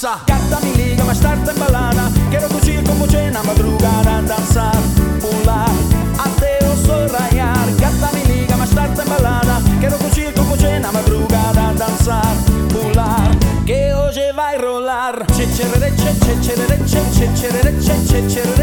[0.00, 2.10] gata mi liga, mas tarde en balada.
[2.30, 4.76] Quiero cuchillo como cena, madrugada, danzar,
[5.20, 5.70] pular,
[6.18, 7.68] até o sol rayar.
[7.78, 9.60] Gata mi liga, mas tarde en balada.
[9.80, 12.34] Quiero cuchillo como cena, madrugada, danzar,
[12.70, 13.30] pular,
[13.66, 15.26] que hoje vai rolar.
[15.26, 18.61] Che che che cerere che che cerere che che cerere che che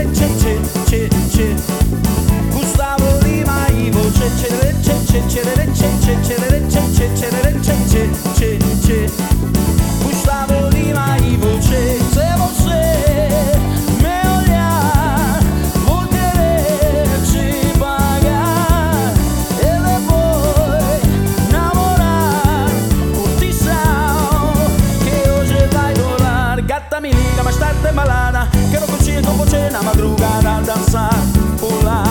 [29.89, 31.09] madrugada dançar
[31.57, 32.05] pular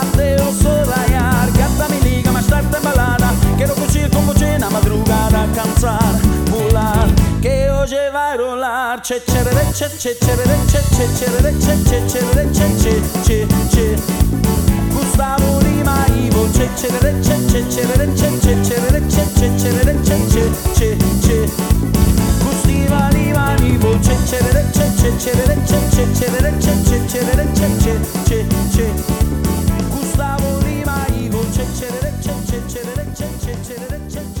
[0.00, 4.56] até o sol raiar gata me liga mais tarde em balada quero curtir com você
[4.58, 6.14] na madrugada cansar
[6.48, 7.06] pular
[7.42, 12.48] que hoje vai rolar che cerere che che cerere che che cerere che che cerere
[12.50, 12.94] che che
[13.26, 13.96] che che
[14.94, 20.16] Gustavo Lima Ivo che cerere che che cerere che che cerere che che cerere che
[20.32, 21.50] che che che
[22.42, 26.12] Gustiva Lima Ivo che cerere che che cerere che che
[27.08, 27.94] çeçerere çe çe
[28.28, 28.86] çe çe.
[29.94, 34.37] Gustavo Lima Igor çe çerere çe çe çerere çe çe çerere çe çe.